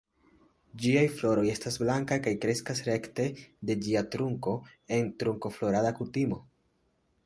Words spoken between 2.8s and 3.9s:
rekte de